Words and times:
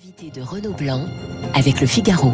Invité 0.00 0.30
de 0.30 0.44
Renaud 0.44 0.74
Blanc 0.74 1.06
avec 1.54 1.80
le 1.80 1.86
Figaro. 1.88 2.32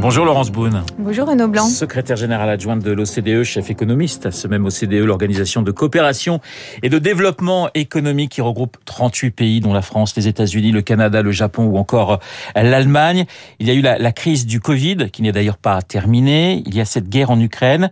Bonjour 0.00 0.24
Laurence 0.24 0.50
Boone. 0.50 0.84
Bonjour 0.98 1.28
Renaud 1.28 1.48
Blanc. 1.48 1.66
Secrétaire 1.66 2.16
générale 2.16 2.48
adjointe 2.48 2.82
de 2.82 2.92
l'OCDE, 2.92 3.42
chef 3.42 3.68
économiste 3.68 4.24
à 4.24 4.30
ce 4.30 4.48
même 4.48 4.64
OCDE, 4.64 5.04
l'organisation 5.04 5.60
de 5.60 5.70
coopération 5.70 6.40
et 6.82 6.88
de 6.88 6.98
développement 6.98 7.68
économique 7.74 8.30
qui 8.30 8.40
regroupe 8.40 8.78
38 8.86 9.30
pays 9.32 9.60
dont 9.60 9.74
la 9.74 9.82
France, 9.82 10.16
les 10.16 10.28
États-Unis, 10.28 10.72
le 10.72 10.80
Canada, 10.80 11.20
le 11.20 11.30
Japon 11.30 11.64
ou 11.66 11.76
encore 11.76 12.20
l'Allemagne. 12.54 13.26
Il 13.58 13.66
y 13.66 13.70
a 13.70 13.74
eu 13.74 13.82
la, 13.82 13.98
la 13.98 14.12
crise 14.12 14.46
du 14.46 14.58
Covid 14.58 15.10
qui 15.12 15.20
n'est 15.20 15.32
d'ailleurs 15.32 15.58
pas 15.58 15.82
terminée. 15.82 16.62
Il 16.64 16.74
y 16.74 16.80
a 16.80 16.86
cette 16.86 17.10
guerre 17.10 17.30
en 17.30 17.38
Ukraine. 17.38 17.90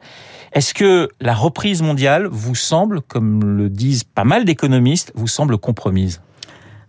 Est-ce 0.53 0.73
que 0.73 1.11
la 1.21 1.35
reprise 1.35 1.83
mondiale 1.83 2.29
vous 2.31 2.55
semble, 2.55 3.03
comme 3.03 3.59
le 3.59 3.69
disent 3.69 4.05
pas 4.05 4.25
mal 4.25 4.47
d'économistes, 4.47 5.13
vous 5.15 5.29
semble 5.29 5.59
compromise? 5.59 6.23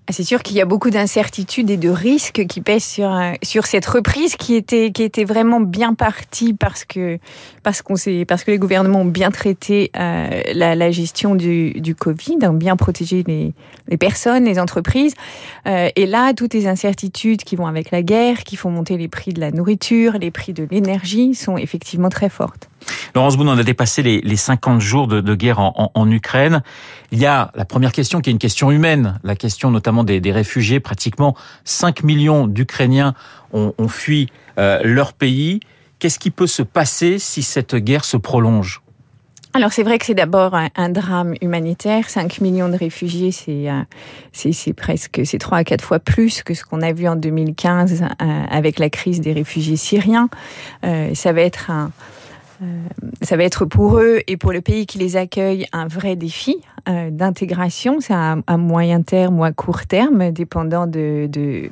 C'est 0.10 0.24
sûr 0.24 0.42
qu'il 0.42 0.55
y 0.55 0.62
a 0.62 0.66
beaucoup 0.66 0.89
d'incertitudes 0.89 1.70
et 1.70 1.78
de 1.78 1.90
risques 1.90 2.46
qui 2.48 2.62
pèsent 2.62 2.86
sur 2.86 3.12
euh, 3.12 3.34
sur 3.44 3.66
cette 3.66 3.86
reprise 3.86 4.36
qui 4.36 4.55
était 4.55 4.91
qui 4.91 5.04
était 5.04 5.26
vraiment 5.26 5.59
bien 5.59 5.94
partie 5.94 6.54
parce 6.54 6.86
que 6.86 7.20
parce 7.64 7.81
qu'on 7.81 7.95
parce 8.28 8.44
que 8.44 8.52
les 8.52 8.58
gouvernements 8.58 9.02
ont 9.02 9.05
bien 9.05 9.31
traité 9.31 9.91
euh, 9.98 10.41
la, 10.54 10.76
la, 10.76 10.91
gestion 10.91 11.36
du, 11.36 11.72
du 11.73 11.95
Covid, 11.95 12.38
ont 12.44 12.54
bien 12.54 12.78
protégé 12.78 13.23
les, 13.28 13.54
les 13.90 13.98
personnes, 13.98 14.45
les 14.45 14.59
entreprises. 14.59 15.14
Euh, 15.67 15.90
et 15.95 16.05
là, 16.05 16.34
toutes 16.34 16.53
les 16.53 16.67
incertitudes 16.67 17.44
qui 17.44 17.55
vont 17.55 17.67
avec 17.67 17.92
la 17.92 18.02
guerre, 18.02 18.44
qui 18.44 18.55
font 18.55 18.70
monter 18.70 18.98
les 18.98 19.08
prix 19.08 19.34
de 19.34 19.42
la 19.42 19.52
nourriture, 19.52 20.14
les 20.14 20.31
prix 20.31 20.53
de 20.53 20.67
l'énergie, 20.70 21.36
sont 21.36 21.58
effectivement 21.58 22.09
très 22.09 22.30
fortes. 22.30 22.70
Laurence 23.16 23.38
Boone, 23.38 23.49
on 23.49 23.58
a 23.58 23.63
dépassé 23.63 24.04
les, 24.04 24.22
les 24.22 24.36
50 24.36 24.80
jours 24.80 25.08
de, 25.08 25.36
guerre 25.36 25.59
en, 25.59 26.12
Ukraine. 26.12 26.62
Il 27.12 27.20
y 27.20 27.26
a 27.26 27.52
la 27.55 27.66
première 27.66 27.91
question 27.91 28.22
qui 28.22 28.30
est 28.30 28.34
une 28.34 28.40
question 28.40 28.72
humaine, 28.72 29.20
la 29.23 29.36
question 29.36 29.72
notamment 29.72 30.03
des, 30.03 30.31
réfugiés. 30.31 30.80
Pratiquement 30.80 31.36
5 31.66 32.03
millions 32.03 32.48
d'Ukrainiens 32.48 33.13
ont, 33.53 33.73
fui 33.88 34.30
euh, 34.58 34.81
leur 34.84 35.13
pays. 35.13 35.59
Qu'est-ce 36.00 36.20
qui 36.20 36.31
peut 36.31 36.48
se 36.48 36.61
passer 36.61 37.17
si 37.17 37.42
cette 37.42 37.75
guerre 37.75 38.05
se 38.05 38.17
prolonge? 38.17 38.81
Alors 39.53 39.72
c'est 39.72 39.81
vrai 39.81 39.98
que 39.98 40.05
c'est 40.05 40.14
d'abord 40.14 40.53
un, 40.53 40.89
drame 40.89 41.33
humanitaire. 41.42 42.11
5 42.11 42.42
millions 42.42 42.70
de 42.70 42.78
réfugiés, 42.78 43.31
c'est 43.31 43.67
euh, 43.72 44.73
presque 44.75 45.22
c'est 45.25 45.39
trois 45.39 45.58
à 45.59 45.64
quatre 45.64 45.83
fois 45.83 45.98
plus 45.98 46.44
que 46.44 46.53
ce 46.53 46.64
qu'on 46.64 46.83
a 46.83 46.92
vu 46.94 47.08
en 47.08 47.16
2015 47.16 48.03
euh, 48.03 48.44
avec 48.52 48.78
la 48.78 48.92
crise 48.92 49.22
des 49.22 49.33
réfugiés 49.33 49.78
syriens. 49.78 50.30
Ça 50.83 51.33
va 51.33 51.42
être 51.42 51.72
un 51.72 51.92
ça 53.22 53.38
va 53.38 53.44
être 53.44 53.66
pour 53.66 54.00
eux 54.00 54.19
et 54.27 54.38
pour 54.38 54.52
le 54.52 54.61
pays 54.61 54.86
qui 54.86 54.97
les 54.97 55.16
accueille 55.16 55.67
un 55.73 55.88
vrai 55.88 56.16
défi 56.16 56.58
euh, 56.88 57.09
d'intégration. 57.11 57.99
C'est 57.99 58.14
à, 58.14 58.38
à, 58.47 58.58
moyen 58.58 59.02
terme 59.02 59.39
ou 59.39 59.44
à 59.44 59.52
court 59.52 59.86
terme, 59.86 60.31
dépendant 60.31 60.88
de, 60.88 61.27
de, 61.31 61.69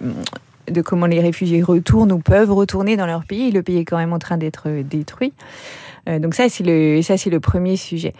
de, 0.69 0.81
comment 0.81 1.05
les 1.05 1.21
réfugiés 1.21 1.61
retournent 1.61 2.11
ou 2.11 2.19
peuvent 2.19 2.51
retourner 2.51 2.97
dans 2.97 3.05
leur 3.05 3.25
pays. 3.25 3.51
Le 3.51 3.63
pays 3.63 3.77
est 3.77 3.85
quand 3.85 3.97
même 3.97 4.13
en 4.13 4.19
train 4.19 4.37
d'être 4.37 4.69
détruit. 4.81 5.33
Euh, 6.07 6.19
donc 6.19 6.35
ça, 6.35 6.49
c'est 6.49 6.63
le, 6.63 7.01
ça, 7.01 7.17
c'est 7.17 7.29
le 7.29 7.39
premier 7.39 7.77
sujet. 7.77 8.13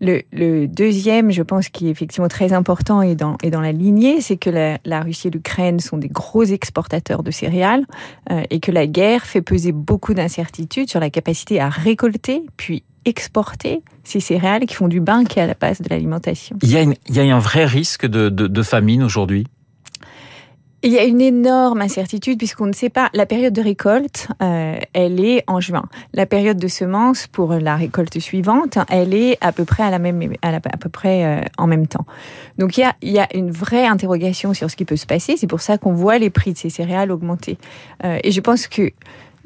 Le, 0.00 0.22
le, 0.32 0.66
deuxième, 0.66 1.30
je 1.30 1.42
pense, 1.42 1.68
qui 1.68 1.88
est 1.88 1.90
effectivement 1.90 2.28
très 2.28 2.52
important 2.52 3.02
et 3.02 3.14
dans, 3.14 3.36
et 3.42 3.50
dans 3.50 3.60
la 3.60 3.72
lignée, 3.72 4.20
c'est 4.20 4.36
que 4.36 4.50
la, 4.50 4.78
la 4.84 5.00
Russie 5.00 5.28
et 5.28 5.30
l'Ukraine 5.30 5.80
sont 5.80 5.96
des 5.96 6.08
gros 6.08 6.44
exportateurs 6.44 7.22
de 7.22 7.30
céréales 7.30 7.84
euh, 8.30 8.42
et 8.50 8.60
que 8.60 8.70
la 8.70 8.86
guerre 8.86 9.24
fait 9.24 9.42
peser 9.42 9.72
beaucoup 9.72 10.12
d'incertitudes 10.12 10.90
sur 10.90 11.00
la 11.00 11.10
capacité 11.10 11.60
à 11.60 11.68
récolter 11.68 12.42
puis 12.56 12.84
exporter 13.06 13.82
ces 14.04 14.20
céréales 14.20 14.66
qui 14.66 14.74
font 14.74 14.88
du 14.88 15.00
bain 15.00 15.24
qui 15.24 15.38
est 15.38 15.42
à 15.42 15.46
la 15.46 15.54
base 15.54 15.80
de 15.80 15.88
l'alimentation. 15.88 16.56
Il 16.62 16.70
y 16.70 16.76
a, 16.76 16.82
une, 16.82 16.94
il 17.08 17.16
y 17.16 17.20
a 17.20 17.36
un 17.36 17.38
vrai 17.38 17.64
risque 17.64 18.04
de, 18.04 18.28
de, 18.28 18.48
de 18.48 18.62
famine 18.62 19.02
aujourd'hui? 19.02 19.46
Il 20.86 20.92
y 20.92 20.98
a 21.00 21.04
une 21.04 21.20
énorme 21.20 21.80
incertitude 21.80 22.38
puisqu'on 22.38 22.66
ne 22.66 22.72
sait 22.72 22.90
pas. 22.90 23.10
La 23.12 23.26
période 23.26 23.52
de 23.52 23.60
récolte, 23.60 24.28
euh, 24.40 24.78
elle 24.92 25.24
est 25.24 25.42
en 25.48 25.58
juin. 25.58 25.84
La 26.14 26.26
période 26.26 26.58
de 26.58 26.68
semence 26.68 27.26
pour 27.26 27.54
la 27.54 27.74
récolte 27.74 28.20
suivante, 28.20 28.78
elle 28.88 29.12
est 29.12 29.36
à 29.40 29.50
peu 29.50 29.64
près 29.64 29.82
à 29.82 29.90
la 29.90 29.98
même, 29.98 30.34
à, 30.42 30.60
peu 30.60 30.88
près 30.88 31.24
euh, 31.24 31.40
en 31.58 31.66
même 31.66 31.88
temps. 31.88 32.06
Donc 32.58 32.78
il 32.78 32.82
y 32.82 32.84
a, 32.84 32.94
il 33.02 33.10
y 33.10 33.18
a 33.18 33.26
une 33.34 33.50
vraie 33.50 33.84
interrogation 33.84 34.54
sur 34.54 34.70
ce 34.70 34.76
qui 34.76 34.84
peut 34.84 34.96
se 34.96 35.06
passer. 35.06 35.36
C'est 35.36 35.48
pour 35.48 35.60
ça 35.60 35.76
qu'on 35.76 35.92
voit 35.92 36.18
les 36.18 36.30
prix 36.30 36.52
de 36.52 36.58
ces 36.58 36.70
céréales 36.70 37.10
augmenter. 37.10 37.58
Euh, 38.04 38.20
et 38.22 38.30
je 38.30 38.40
pense 38.40 38.68
que 38.68 38.92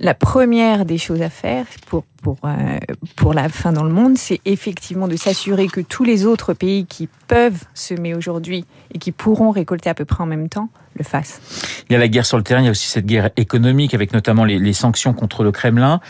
la 0.01 0.15
première 0.15 0.87
des 0.87 0.99
choses 0.99 1.21
à 1.21 1.29
faire 1.29 1.67
pour, 1.87 2.05
pour, 2.23 2.39
euh, 2.45 2.79
pour 3.17 3.35
la 3.35 3.49
fin 3.51 3.73
dans 3.73 3.85
le 3.85 3.93
monde, 3.93 4.17
c'est 4.17 4.41
effectivement 4.47 5.09
de 5.09 5.17
s'assurer 5.17 5.69
que 5.69 5.83
tous 5.83 6.05
les 6.05 6.25
autres 6.25 6.55
pays 6.55 6.87
qui 6.87 7.09
peuvent 7.29 7.65
semer 7.75 8.15
aujourd'hui 8.15 8.65
et 8.95 8.99
qui 8.99 9.13
pourront 9.13 9.51
récolter 9.51 9.91
à 9.91 9.95
peu 9.95 10.07
près 10.07 10.23
en 10.23 10.27
même 10.27 10.49
temps 10.49 10.71
le 10.97 11.05
fassent. 11.05 11.41
Il 11.89 11.93
y 11.93 11.97
a 11.97 11.99
la 11.99 12.09
guerre 12.09 12.25
sur 12.25 12.39
le 12.39 12.43
terrain, 12.43 12.61
il 12.61 12.65
y 12.65 12.69
a 12.69 12.71
aussi 12.71 12.89
cette 12.89 13.07
guerre 13.07 13.31
économique 13.37 13.93
avec 13.95 14.13
notamment 14.13 14.45
les, 14.45 14.73
sanctions 14.73 15.13
contre 15.13 15.45
le 15.45 15.53
Kremlin. 15.53 16.01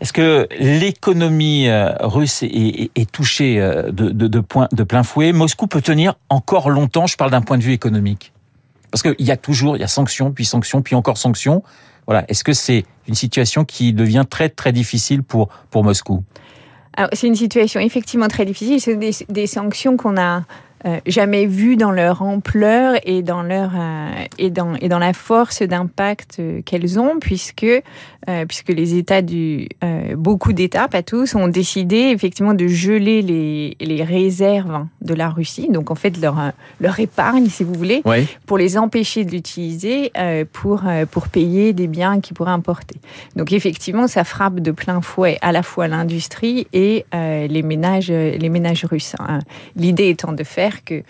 Est-ce 0.00 0.12
que 0.12 0.46
l'économie 0.58 1.68
euh, 1.68 1.92
russe 2.00 2.42
est, 2.42 2.46
est, 2.46 2.90
est 2.94 3.10
touchée 3.10 3.60
euh, 3.60 3.90
de, 3.90 4.10
de, 4.10 4.26
de, 4.26 4.40
point, 4.40 4.68
de 4.72 4.82
plein 4.82 5.02
fouet? 5.02 5.32
Moscou 5.32 5.66
peut 5.66 5.80
tenir 5.80 6.14
encore 6.28 6.68
longtemps, 6.68 7.06
je 7.06 7.16
parle 7.16 7.30
d'un 7.30 7.40
point 7.40 7.56
de 7.56 7.62
vue 7.62 7.72
économique. 7.72 8.32
Parce 8.92 9.02
qu'il 9.02 9.26
y 9.26 9.32
a 9.32 9.36
toujours, 9.36 9.76
il 9.76 9.80
y 9.80 9.84
a 9.84 9.88
sanctions, 9.88 10.30
puis 10.30 10.44
sanctions, 10.44 10.82
puis 10.82 10.94
encore 10.94 11.18
sanctions. 11.18 11.64
Voilà. 12.06 12.24
Est-ce 12.28 12.44
que 12.44 12.52
c'est 12.52 12.84
une 13.08 13.14
situation 13.14 13.64
qui 13.64 13.92
devient 13.92 14.24
très 14.28 14.48
très 14.48 14.70
difficile 14.70 15.24
pour 15.24 15.48
pour 15.70 15.82
Moscou? 15.82 16.22
C'est 17.14 17.26
une 17.26 17.34
situation 17.34 17.80
effectivement 17.80 18.28
très 18.28 18.44
difficile. 18.44 18.80
C'est 18.80 18.96
des 18.96 19.46
sanctions 19.46 19.96
qu'on 19.96 20.16
a 20.18 20.44
euh, 20.84 20.98
jamais 21.06 21.46
vues 21.46 21.76
dans 21.76 21.92
leur 21.92 22.22
ampleur 22.22 22.96
et 23.04 23.22
dans 23.22 23.42
leur 23.42 23.70
euh, 23.76 24.10
et 24.38 24.50
dans 24.50 24.74
et 24.74 24.88
dans 24.88 24.98
la 24.98 25.12
force 25.12 25.62
d'impact 25.62 26.38
euh, 26.40 26.62
qu'elles 26.62 26.98
ont 26.98 27.18
puisque 27.20 27.64
euh, 27.64 28.46
puisque 28.46 28.68
les 28.68 28.94
États 28.94 29.22
du 29.22 29.68
beaucoup 30.16 30.52
d'États 30.52 30.88
pas 30.88 31.02
tous 31.02 31.34
ont 31.34 31.48
décidé 31.48 31.96
effectivement 31.96 32.54
de 32.54 32.66
geler 32.66 33.22
les 33.22 33.76
les 33.80 34.02
réserves 34.02 34.86
de 35.00 35.14
la 35.14 35.28
Russie 35.28 35.68
donc 35.70 35.90
en 35.90 35.94
fait 35.94 36.20
leur 36.20 36.36
leur 36.80 36.98
épargne 36.98 37.46
si 37.46 37.64
vous 37.64 37.74
voulez 37.74 38.02
oui. 38.04 38.26
pour 38.46 38.58
les 38.58 38.78
empêcher 38.78 39.24
de 39.24 39.30
l'utiliser 39.30 40.12
pour 40.52 40.82
pour 41.10 41.28
payer 41.28 41.72
des 41.72 41.86
biens 41.86 42.20
qu'ils 42.20 42.34
pourraient 42.34 42.52
importer 42.52 42.96
donc 43.36 43.52
effectivement 43.52 44.06
ça 44.06 44.24
frappe 44.24 44.60
de 44.60 44.70
plein 44.70 45.00
fouet 45.00 45.38
à 45.42 45.52
la 45.52 45.62
fois 45.62 45.88
l'industrie 45.88 46.66
et 46.72 47.04
les 47.12 47.62
ménages 47.62 48.10
les 48.10 48.48
ménages 48.48 48.84
russes 48.84 49.16
hein. 49.18 49.40
l'idée 49.74 50.08
étant 50.08 50.32
de 50.32 50.44
faire 50.44 50.71
que 50.80 51.02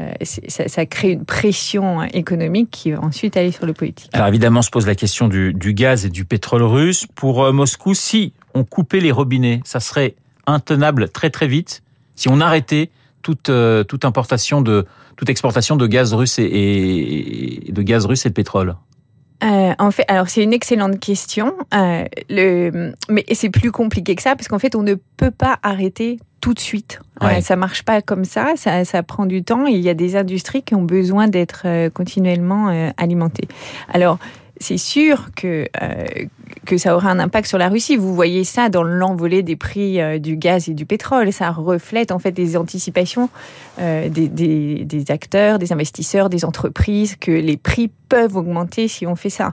euh, 0.00 0.12
ça, 0.22 0.68
ça, 0.68 0.86
crée 0.86 1.12
une 1.12 1.24
pression 1.24 2.02
économique 2.02 2.70
qui 2.70 2.92
va 2.92 3.00
ensuite 3.00 3.36
aller 3.36 3.52
sur 3.52 3.66
le 3.66 3.72
politique. 3.72 4.10
Alors 4.12 4.28
évidemment, 4.28 4.62
se 4.62 4.70
pose 4.70 4.86
la 4.86 4.94
question 4.94 5.28
du, 5.28 5.54
du 5.54 5.72
gaz 5.72 6.04
et 6.04 6.10
du 6.10 6.24
pétrole 6.24 6.62
russe. 6.62 7.06
Pour 7.14 7.44
euh, 7.44 7.52
Moscou, 7.52 7.94
si 7.94 8.32
on 8.54 8.64
coupait 8.64 9.00
les 9.00 9.12
robinets, 9.12 9.60
ça 9.64 9.80
serait 9.80 10.14
intenable 10.46 11.08
très 11.08 11.30
très 11.30 11.48
vite. 11.48 11.82
Si 12.14 12.28
on 12.28 12.40
arrêtait 12.40 12.90
toute, 13.22 13.48
euh, 13.48 13.84
toute 13.84 14.04
importation 14.04 14.60
de 14.60 14.86
toute 15.16 15.30
exportation 15.30 15.76
de 15.76 15.86
gaz 15.86 16.12
russe 16.12 16.38
et, 16.38 16.44
et 17.68 17.72
de 17.72 17.82
gaz 17.82 18.04
russe 18.04 18.26
et 18.26 18.28
de 18.28 18.34
pétrole. 18.34 18.76
Euh, 19.44 19.74
en 19.78 19.90
fait, 19.90 20.04
alors 20.08 20.28
c'est 20.28 20.42
une 20.42 20.54
excellente 20.54 20.98
question, 20.98 21.54
euh, 21.74 22.04
le, 22.30 22.94
mais 23.10 23.24
c'est 23.32 23.50
plus 23.50 23.70
compliqué 23.70 24.14
que 24.14 24.22
ça 24.22 24.34
parce 24.34 24.48
qu'en 24.48 24.58
fait 24.58 24.74
on 24.74 24.82
ne 24.82 24.94
peut 24.94 25.30
pas 25.30 25.58
arrêter 25.62 26.18
tout 26.46 26.54
de 26.54 26.60
suite. 26.60 27.00
Ouais. 27.20 27.38
Euh, 27.38 27.40
ça 27.40 27.56
marche 27.56 27.82
pas 27.82 28.00
comme 28.02 28.24
ça, 28.24 28.52
ça, 28.54 28.84
ça 28.84 29.02
prend 29.02 29.26
du 29.26 29.42
temps. 29.42 29.66
Et 29.66 29.72
il 29.72 29.80
y 29.80 29.88
a 29.88 29.94
des 29.94 30.14
industries 30.14 30.62
qui 30.62 30.76
ont 30.76 30.84
besoin 30.84 31.26
d'être 31.26 31.62
euh, 31.64 31.90
continuellement 31.90 32.68
euh, 32.68 32.90
alimentées. 32.96 33.48
Alors 33.92 34.20
c'est 34.60 34.76
sûr 34.76 35.30
que 35.34 35.66
euh, 35.82 36.04
que 36.64 36.76
ça 36.76 36.96
aura 36.96 37.10
un 37.10 37.18
impact 37.18 37.48
sur 37.48 37.58
la 37.58 37.68
Russie. 37.68 37.96
Vous 37.96 38.14
voyez 38.14 38.44
ça 38.44 38.68
dans 38.68 38.82
l'envolée 38.82 39.42
des 39.42 39.56
prix 39.56 40.00
euh, 40.00 40.18
du 40.18 40.36
gaz 40.36 40.68
et 40.68 40.74
du 40.74 40.86
pétrole. 40.86 41.32
Ça 41.32 41.50
reflète 41.50 42.12
en 42.12 42.18
fait 42.18 42.32
des 42.32 42.56
anticipations 42.56 43.28
euh, 43.78 44.08
des, 44.08 45.04
acteurs, 45.10 45.58
des 45.58 45.70
investisseurs, 45.72 46.30
des 46.30 46.46
entreprises 46.46 47.16
que 47.16 47.30
les 47.30 47.58
prix 47.58 47.90
peuvent 48.08 48.36
augmenter 48.36 48.88
si 48.88 49.06
on 49.06 49.16
fait 49.16 49.30
ça. 49.30 49.52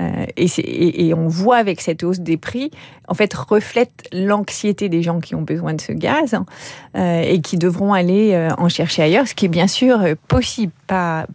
Euh, 0.00 0.26
et, 0.36 1.12
on 1.14 1.26
voit 1.26 1.56
avec 1.56 1.80
cette 1.80 2.04
hausse 2.04 2.20
des 2.20 2.36
prix, 2.36 2.70
en 3.08 3.14
fait, 3.14 3.34
reflète 3.34 4.08
l'anxiété 4.12 4.88
des 4.88 5.02
gens 5.02 5.18
qui 5.20 5.34
ont 5.34 5.42
besoin 5.42 5.74
de 5.74 5.80
ce 5.80 5.92
gaz 5.92 6.36
euh, 6.96 7.22
et 7.22 7.40
qui 7.40 7.58
devront 7.58 7.92
aller 7.92 8.48
en 8.58 8.68
chercher 8.68 9.02
ailleurs, 9.02 9.26
ce 9.26 9.34
qui 9.34 9.46
est 9.46 9.48
bien 9.48 9.66
sûr 9.66 10.00
possible. 10.28 10.72
Pas, 10.86 11.26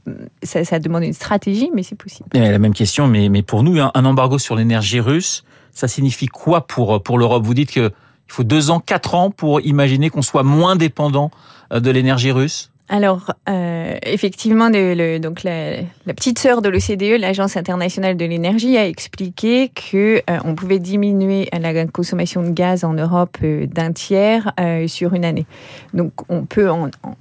ça, 0.43 0.79
demande 0.79 1.03
une 1.03 1.13
stratégie, 1.13 1.71
mais 1.73 1.83
c'est 1.83 1.97
possible. 1.97 2.29
La 2.33 2.59
même 2.59 2.73
question, 2.73 3.07
mais, 3.07 3.29
mais 3.29 3.41
pour 3.41 3.63
nous, 3.63 3.79
un 3.79 4.05
embargo 4.05 4.37
sur 4.37 4.55
l'énergie 4.55 4.98
russe, 4.99 5.43
ça 5.71 5.87
signifie 5.87 6.27
quoi 6.27 6.67
pour, 6.67 7.01
pour 7.01 7.17
l'Europe? 7.17 7.43
Vous 7.45 7.53
dites 7.53 7.71
qu'il 7.71 7.91
faut 8.27 8.43
deux 8.43 8.69
ans, 8.69 8.79
quatre 8.79 9.15
ans 9.15 9.31
pour 9.31 9.61
imaginer 9.61 10.09
qu'on 10.09 10.21
soit 10.21 10.43
moins 10.43 10.75
dépendant 10.75 11.31
de 11.71 11.91
l'énergie 11.91 12.31
russe? 12.31 12.71
Alors, 12.91 13.33
euh, 13.47 13.95
effectivement, 14.01 14.71
donc 14.71 15.43
la, 15.43 15.83
petite 16.07 16.39
sœur 16.39 16.63
de 16.63 16.69
l'OCDE, 16.69 17.19
l'Agence 17.19 17.55
internationale 17.55 18.17
de 18.17 18.25
l'énergie, 18.25 18.77
a 18.77 18.87
expliqué 18.87 19.69
que 19.69 20.23
euh, 20.27 20.39
on 20.43 20.55
pouvait 20.55 20.79
diminuer 20.79 21.47
la 21.53 21.85
consommation 21.85 22.41
de 22.41 22.49
gaz 22.49 22.83
en 22.83 22.93
Europe 22.93 23.37
euh, 23.43 23.67
d'un 23.67 23.91
tiers 23.91 24.51
sur 24.87 25.13
une 25.13 25.23
année. 25.23 25.45
Donc, 25.93 26.13
on 26.29 26.45
peut 26.45 26.67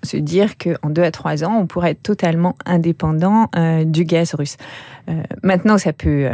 se 0.03 0.17
dire 0.17 0.57
qu'en 0.57 0.89
deux 0.89 1.03
à 1.03 1.11
trois 1.11 1.45
ans, 1.45 1.59
on 1.61 1.67
pourrait 1.67 1.91
être 1.91 2.03
totalement 2.03 2.57
indépendant 2.65 3.51
du 3.85 4.05
gaz 4.05 4.35
russe. 4.35 4.57
maintenant, 5.43 5.77
ça 5.77 5.93
peut 5.93 6.29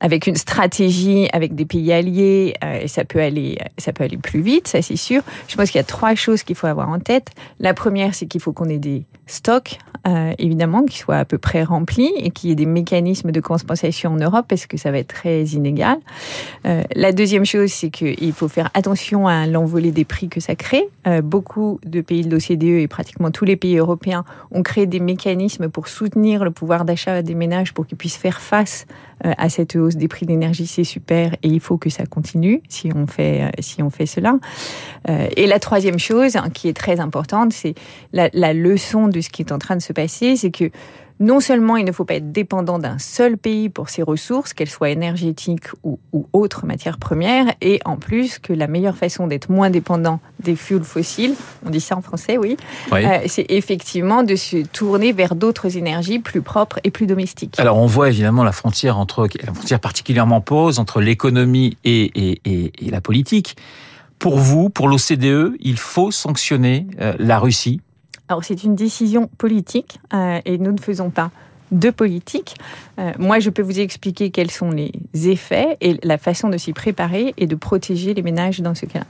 avec 0.00 0.26
une 0.26 0.36
stratégie, 0.36 1.28
avec 1.32 1.54
des 1.54 1.64
pays 1.64 1.92
alliés, 1.92 2.54
euh, 2.62 2.86
ça 2.86 3.04
peut 3.04 3.20
aller, 3.20 3.58
ça 3.78 3.92
peut 3.92 4.04
aller 4.04 4.18
plus 4.18 4.40
vite, 4.40 4.68
ça 4.68 4.82
c'est 4.82 4.96
sûr. 4.96 5.22
Je 5.48 5.56
pense 5.56 5.70
qu'il 5.70 5.78
y 5.78 5.82
a 5.82 5.86
trois 5.86 6.14
choses 6.14 6.42
qu'il 6.42 6.56
faut 6.56 6.66
avoir 6.66 6.88
en 6.88 6.98
tête. 6.98 7.28
La 7.60 7.74
première, 7.74 8.14
c'est 8.14 8.26
qu'il 8.26 8.40
faut 8.40 8.52
qu'on 8.52 8.68
ait 8.68 8.78
des 8.78 9.04
stocks, 9.26 9.78
euh, 10.06 10.32
évidemment, 10.38 10.84
qui 10.84 10.98
soient 10.98 11.16
à 11.16 11.24
peu 11.24 11.38
près 11.38 11.62
remplis 11.62 12.12
et 12.18 12.30
qu'il 12.30 12.50
y 12.50 12.52
ait 12.52 12.56
des 12.56 12.66
mécanismes 12.66 13.32
de 13.32 13.40
compensation 13.40 14.12
en 14.12 14.16
Europe 14.16 14.44
parce 14.48 14.66
que 14.66 14.76
ça 14.76 14.90
va 14.90 14.98
être 14.98 15.08
très 15.08 15.44
inégal. 15.44 15.96
Euh, 16.66 16.82
la 16.94 17.12
deuxième 17.12 17.46
chose, 17.46 17.72
c'est 17.72 17.88
qu'il 17.88 18.32
faut 18.34 18.48
faire 18.48 18.70
attention 18.74 19.26
à 19.26 19.46
l'envolée 19.46 19.92
des 19.92 20.04
prix 20.04 20.28
que 20.28 20.40
ça 20.40 20.56
crée. 20.56 20.86
Euh, 21.06 21.22
beaucoup 21.22 21.80
de 21.86 22.02
pays 22.02 22.22
de 22.22 22.30
l'OCDE 22.30 22.82
et 22.82 22.88
pratiquement 22.88 23.30
tous 23.30 23.46
les 23.46 23.56
pays 23.56 23.78
européens 23.78 24.24
ont 24.50 24.62
créé 24.62 24.84
des 24.84 25.00
mécanismes 25.00 25.70
pour 25.70 25.88
soutenir 25.88 26.44
le 26.44 26.50
pouvoir 26.50 26.84
d'achat 26.84 27.22
des 27.22 27.34
ménages 27.34 27.72
pour 27.72 27.86
qu'ils 27.86 27.96
puissent 27.96 28.16
faire 28.16 28.40
face 28.40 28.86
à 29.22 29.48
cette 29.48 29.76
hausse 29.76 29.94
des 29.94 30.08
prix 30.08 30.26
d'énergie, 30.26 30.66
c'est 30.66 30.84
super 30.84 31.34
et 31.42 31.48
il 31.48 31.60
faut 31.60 31.78
que 31.78 31.88
ça 31.88 32.04
continue 32.04 32.60
si 32.68 32.90
on 32.94 33.06
fait, 33.06 33.52
si 33.60 33.80
on 33.80 33.88
fait 33.88 34.06
cela. 34.06 34.38
Et 35.08 35.46
la 35.46 35.60
troisième 35.60 36.00
chose 36.00 36.36
hein, 36.36 36.50
qui 36.52 36.68
est 36.68 36.76
très 36.76 37.00
importante, 37.00 37.52
c'est 37.52 37.74
la, 38.12 38.28
la 38.34 38.52
leçon 38.52 39.08
de 39.08 39.20
ce 39.20 39.30
qui 39.30 39.40
est 39.40 39.52
en 39.52 39.58
train 39.58 39.76
de 39.76 39.82
se 39.82 39.93
passer, 39.94 40.36
c'est 40.36 40.50
que 40.50 40.70
non 41.20 41.40
seulement 41.40 41.76
il 41.76 41.84
ne 41.84 41.92
faut 41.92 42.04
pas 42.04 42.14
être 42.14 42.32
dépendant 42.32 42.78
d'un 42.78 42.98
seul 42.98 43.36
pays 43.38 43.68
pour 43.68 43.88
ses 43.88 44.02
ressources, 44.02 44.52
qu'elles 44.52 44.68
soient 44.68 44.90
énergétiques 44.90 45.68
ou, 45.84 45.98
autres 46.32 46.66
matières 46.66 46.98
premières, 46.98 47.54
et 47.60 47.80
en 47.84 47.96
plus 47.96 48.38
que 48.38 48.52
la 48.52 48.66
meilleure 48.66 48.96
façon 48.96 49.26
d'être 49.26 49.48
moins 49.50 49.70
dépendant 49.70 50.20
des 50.40 50.56
fuels 50.56 50.82
fossiles, 50.82 51.34
on 51.64 51.70
dit 51.70 51.80
ça 51.80 51.96
en 51.96 52.02
français, 52.02 52.36
oui, 52.36 52.56
euh, 52.92 53.20
c'est 53.26 53.46
effectivement 53.48 54.22
de 54.22 54.34
se 54.34 54.64
tourner 54.66 55.12
vers 55.12 55.34
d'autres 55.34 55.76
énergies 55.76 56.18
plus 56.18 56.42
propres 56.42 56.80
et 56.84 56.90
plus 56.90 57.06
domestiques. 57.06 57.58
Alors 57.58 57.78
on 57.78 57.86
voit 57.86 58.08
évidemment 58.08 58.42
la 58.42 58.52
frontière 58.52 58.98
entre 58.98 59.28
la 59.46 59.54
frontière 59.54 59.80
particulièrement 59.80 60.40
pose 60.40 60.78
entre 60.78 61.00
l'économie 61.00 61.76
et, 61.84 62.40
et, 62.44 62.90
la 62.90 63.00
politique. 63.00 63.56
Pour 64.18 64.38
vous, 64.38 64.70
pour 64.70 64.88
l'OCDE, 64.88 65.56
il 65.60 65.76
faut 65.76 66.10
sanctionner 66.10 66.86
euh, 67.00 67.14
la 67.18 67.38
Russie 67.38 67.80
alors 68.28 68.44
c'est 68.44 68.64
une 68.64 68.74
décision 68.74 69.28
politique 69.38 69.98
euh, 70.12 70.40
et 70.44 70.58
nous 70.58 70.72
ne 70.72 70.80
faisons 70.80 71.10
pas 71.10 71.30
de 71.72 71.90
politique. 71.90 72.54
Euh, 72.98 73.12
moi, 73.18 73.40
je 73.40 73.50
peux 73.50 73.62
vous 73.62 73.80
expliquer 73.80 74.30
quels 74.30 74.50
sont 74.50 74.70
les 74.70 74.92
effets 75.14 75.76
et 75.80 75.98
la 76.02 76.18
façon 76.18 76.48
de 76.48 76.56
s'y 76.56 76.72
préparer 76.72 77.34
et 77.36 77.46
de 77.46 77.54
protéger 77.54 78.14
les 78.14 78.22
ménages 78.22 78.60
dans 78.60 78.74
ce 78.74 78.86
cas-là. 78.86 79.06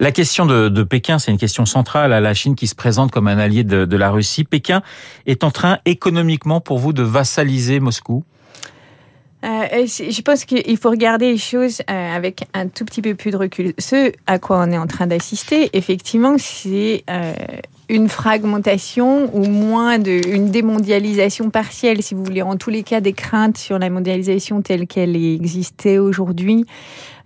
La 0.00 0.12
question 0.12 0.46
de, 0.46 0.82
Pékin, 0.82 1.18
c'est 1.18 1.30
une 1.30 1.38
question 1.38 1.66
centrale 1.66 2.12
à 2.12 2.20
la 2.20 2.34
Chine 2.34 2.54
qui 2.54 2.66
se 2.66 2.74
présente 2.74 3.10
comme 3.10 3.26
un 3.26 3.38
allié 3.38 3.64
de, 3.64 3.96
la 3.96 4.10
Russie. 4.10 4.44
Pékin 4.44 4.82
est 5.26 5.44
en 5.44 5.50
train 5.50 5.78
économiquement 5.86 6.60
pour 6.60 6.78
vous 6.78 6.92
de 6.92 7.02
vassaliser 7.02 7.80
Moscou? 7.80 8.24
Euh, 9.44 9.86
je 9.86 10.22
pense 10.22 10.46
qu'il 10.46 10.76
faut 10.78 10.90
regarder 10.90 11.32
les 11.32 11.38
choses 11.38 11.82
avec 11.86 12.46
un 12.54 12.68
tout 12.68 12.84
petit 12.84 13.02
peu 13.02 13.14
plus 13.14 13.30
de 13.30 13.36
recul. 13.36 13.74
Ce 13.78 14.10
à 14.26 14.38
quoi 14.38 14.64
on 14.66 14.70
est 14.72 14.78
en 14.78 14.86
train 14.86 15.06
d'assister, 15.06 15.68
effectivement, 15.74 16.36
c'est 16.38 17.04
une 17.88 18.08
fragmentation 18.08 19.34
ou 19.34 19.44
moins 19.44 19.98
de, 19.98 20.26
une 20.28 20.50
démondialisation 20.50 21.50
partielle, 21.50 22.02
si 22.02 22.14
vous 22.14 22.24
voulez. 22.24 22.42
En 22.42 22.56
tous 22.56 22.70
les 22.70 22.82
cas, 22.82 23.00
des 23.00 23.12
craintes 23.12 23.58
sur 23.58 23.78
la 23.78 23.90
mondialisation 23.90 24.62
telle 24.62 24.86
qu'elle 24.86 25.16
existait 25.16 25.98
aujourd'hui, 25.98 26.64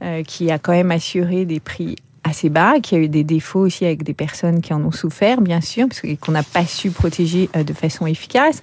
euh, 0.02 0.22
qui 0.22 0.50
a 0.50 0.58
quand 0.58 0.72
même 0.72 0.90
assuré 0.90 1.44
des 1.44 1.60
prix 1.60 1.96
assez 2.28 2.48
bas, 2.48 2.80
qui 2.80 2.94
a 2.94 2.98
eu 2.98 3.08
des 3.08 3.24
défauts 3.24 3.60
aussi 3.60 3.84
avec 3.84 4.02
des 4.02 4.14
personnes 4.14 4.60
qui 4.60 4.72
en 4.72 4.84
ont 4.84 4.92
souffert, 4.92 5.40
bien 5.40 5.60
sûr, 5.60 5.88
parce 5.88 6.02
qu'on 6.20 6.32
n'a 6.32 6.42
pas 6.42 6.64
su 6.64 6.90
protéger 6.90 7.48
euh, 7.56 7.64
de 7.64 7.72
façon 7.72 8.06
efficace. 8.06 8.62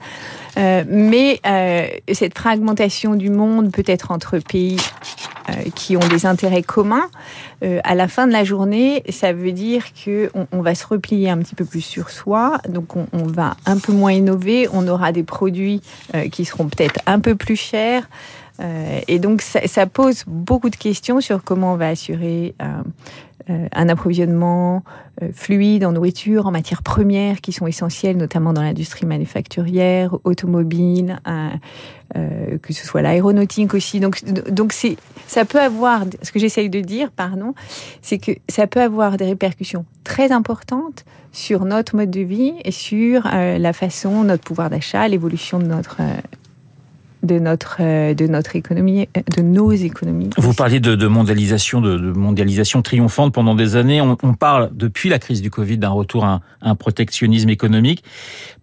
Euh, 0.57 0.83
mais 0.87 1.41
cette 2.11 2.37
fragmentation 2.37 3.15
du 3.15 3.29
monde, 3.29 3.71
peut-être 3.71 4.11
entre 4.11 4.39
pays 4.39 4.77
qui 5.75 5.97
ont 5.97 6.07
des 6.07 6.25
intérêts 6.25 6.63
communs, 6.63 7.09
euh, 7.63 7.79
à 7.83 7.95
la 7.95 8.07
fin 8.07 8.27
de 8.27 8.31
la 8.33 8.43
journée, 8.43 9.03
ça 9.09 9.33
veut 9.33 9.51
dire 9.51 9.85
que 9.93 10.29
on, 10.51 10.61
va 10.61 10.75
se 10.75 10.85
replier 10.85 11.29
un 11.29 11.37
petit 11.37 11.55
peu 11.55 11.65
plus 11.65 11.81
sur 11.81 12.09
soi, 12.09 12.57
donc 12.67 12.95
on, 12.95 13.23
va 13.23 13.55
un 13.65 13.77
peu 13.77 13.93
moins 13.93 14.11
innover, 14.11 14.67
on 14.73 14.87
aura 14.87 15.11
des 15.11 15.23
produits 15.23 15.81
euh, 16.13 16.27
qui 16.29 16.43
seront 16.45 16.67
peut-être 16.67 16.99
un 17.05 17.19
peu 17.19 17.35
plus 17.35 17.55
chers. 17.55 18.07
Euh, 18.59 18.99
et 19.07 19.19
donc 19.19 19.41
ça, 19.41 19.85
pose 19.87 20.23
beaucoup 20.27 20.69
de 20.69 20.75
questions 20.75 21.21
sur 21.21 21.43
comment 21.43 21.73
on 21.73 21.77
va 21.77 21.89
assurer 21.89 22.55
un 23.47 23.89
approvisionnement 23.89 24.83
fluide 25.33 25.85
en 25.85 25.91
nourriture, 25.91 26.47
en 26.47 26.51
matières 26.51 26.81
premières 26.81 27.41
qui 27.41 27.51
sont 27.51 27.67
essentielles, 27.67 28.17
notamment 28.17 28.53
dans 28.53 28.61
l'industrie 28.61 29.05
manufacturière, 29.05 30.15
automobile, 30.23 31.19
euh, 32.15 32.59
que 32.59 32.71
ce 32.71 32.85
soit 32.85 33.01
l'aéronautique 33.01 33.73
aussi. 33.73 33.99
Donc, 33.99 34.23
donc 34.51 34.73
c'est, 34.73 34.95
ça 35.25 35.43
peut 35.43 35.59
avoir, 35.59 36.03
ce 36.21 36.31
que 36.31 36.37
j'essaye 36.37 36.69
de 36.69 36.79
dire, 36.79 37.09
pardon, 37.09 37.55
c'est 38.03 38.19
que 38.19 38.31
ça 38.47 38.67
peut 38.67 38.79
avoir 38.79 39.17
des 39.17 39.25
répercussions 39.25 39.85
très 40.03 40.31
importantes 40.31 41.03
sur 41.31 41.65
notre 41.65 41.95
mode 41.95 42.11
de 42.11 42.21
vie 42.21 42.53
et 42.63 42.71
sur 42.71 43.27
euh, 43.33 43.57
la 43.57 43.73
façon, 43.73 44.23
notre 44.23 44.43
pouvoir 44.43 44.69
d'achat, 44.69 45.07
l'évolution 45.07 45.57
de 45.57 45.65
notre 45.65 45.97
euh, 45.99 46.13
de 47.25 47.39
notre 47.39 47.81
de 48.13 48.27
notre 48.27 48.55
économie, 48.55 49.07
de 49.35 49.41
nos 49.41 49.71
économies. 49.71 50.29
Vous 50.37 50.53
parliez 50.53 50.79
de, 50.79 51.07
mondialisation, 51.07 51.81
de, 51.81 51.97
mondialisation 51.97 52.81
triomphante 52.81 53.33
pendant 53.33 53.55
des 53.55 53.75
années. 53.75 54.01
On, 54.01 54.15
parle 54.33 54.69
depuis 54.73 55.09
la 55.09 55.19
crise 55.19 55.41
du 55.41 55.49
Covid 55.49 55.77
d'un 55.77 55.89
retour 55.89 56.25
à 56.25 56.41
un 56.61 56.75
protectionnisme 56.75 57.49
économique. 57.49 58.03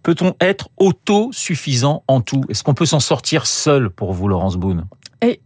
Peut-on 0.01 0.33
être 0.39 0.69
autosuffisant 0.77 2.03
en 2.07 2.21
tout? 2.21 2.43
Est-ce 2.49 2.63
qu'on 2.63 2.73
peut 2.73 2.85
s'en 2.85 2.99
sortir 2.99 3.45
seul 3.45 3.89
pour 3.89 4.13
vous, 4.13 4.27
Laurence 4.27 4.57
Boone? 4.57 4.85
Et 5.21 5.39